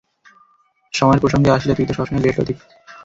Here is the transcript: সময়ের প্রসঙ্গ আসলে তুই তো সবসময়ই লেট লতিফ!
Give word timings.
সময়ের 0.93 1.21
প্রসঙ্গ 1.23 1.45
আসলে 1.49 1.73
তুই 1.75 1.87
তো 1.87 1.93
সবসময়ই 1.93 2.23
লেট 2.25 2.35
লতিফ! 2.39 2.59